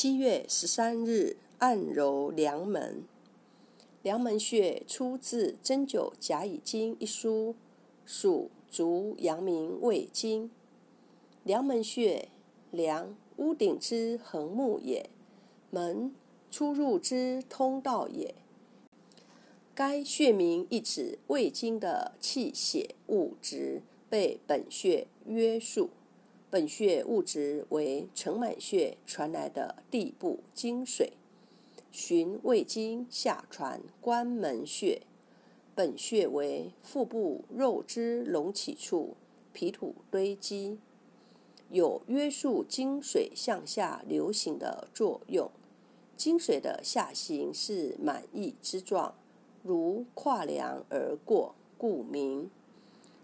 [0.00, 3.02] 七月十三日，按揉梁门。
[4.00, 7.56] 梁门穴出自《针灸甲乙经》一书，
[8.06, 10.52] 属足阳明胃经。
[11.42, 12.28] 梁门穴，
[12.70, 15.10] 梁屋顶之横木也，
[15.70, 16.14] 门
[16.48, 18.36] 出入之通道也。
[19.74, 25.90] 该穴名意指胃经的气血物质被本穴约束。
[26.50, 31.12] 本穴物质为承满穴传来的地部精水，
[31.92, 35.02] 循胃经下传关门穴。
[35.74, 39.14] 本穴为腹部肉汁隆起处，
[39.52, 40.78] 皮土堆积，
[41.70, 45.50] 有约束精水向下流行的作用。
[46.16, 49.14] 精水的下行是满溢之状，
[49.62, 52.50] 如跨梁而过，故名。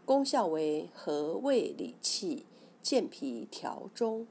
[0.05, 2.45] 功效为和胃理气。
[2.85, 4.27] 健脾调中，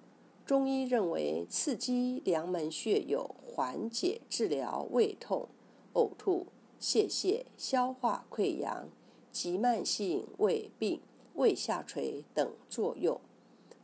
[0.45, 5.47] 中医认为刺激梁门穴有缓解、治疗胃痛、
[5.95, 6.45] 呕吐、
[6.79, 8.87] 泄泻、消化溃疡
[9.31, 11.01] 及慢性胃病、
[11.33, 13.19] 胃下垂等作用，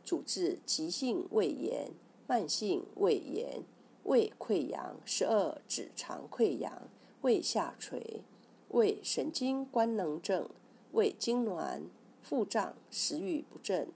[0.04, 1.90] 主治急性胃炎、
[2.28, 3.64] 慢性胃炎、
[4.04, 6.88] 胃溃疡、十二指肠溃疡、
[7.22, 8.22] 胃下垂、
[8.68, 10.48] 胃神经官能症、
[10.92, 11.80] 胃痉挛、
[12.22, 13.88] 腹胀、食欲不振。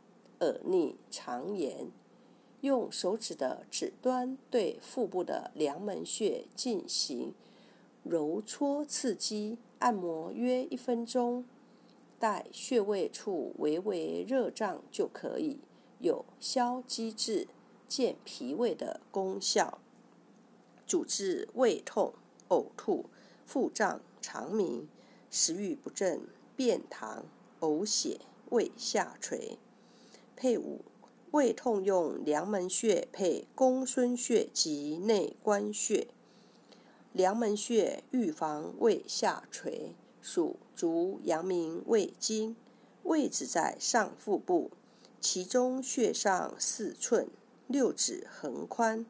[0.45, 1.91] 耳逆、肠炎，
[2.61, 7.33] 用手指的指端对腹部的梁门穴进行
[8.03, 11.47] 揉搓刺激，按摩约一分钟，
[12.19, 15.61] 待穴位处微微热胀就可以，
[16.01, 17.48] 有消积滞、
[17.89, 19.79] 健脾胃的功效，
[20.86, 22.12] 主治胃痛、
[22.48, 23.06] 呕吐、
[23.47, 24.86] 腹胀、肠鸣、
[25.31, 26.20] 食欲不振、
[26.55, 27.23] 便溏、
[27.61, 28.20] 呕血、
[28.51, 29.58] 胃下垂。
[30.36, 30.84] 配伍
[31.30, 36.08] 胃痛用梁门穴配公孙穴及内关穴。
[37.12, 42.56] 梁门穴预防胃下垂，属足阳明胃经，
[43.05, 44.70] 位置在上腹部，
[45.20, 47.28] 其中穴上四寸，
[47.67, 49.06] 六指横宽，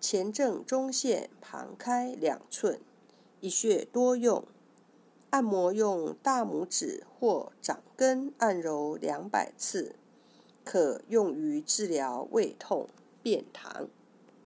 [0.00, 2.80] 前正中线旁开两寸，
[3.40, 4.44] 一穴多用。
[5.30, 9.96] 按摩用大拇指或掌根按揉两百次。
[10.64, 12.88] 可用于治疗胃痛、
[13.22, 13.88] 便溏。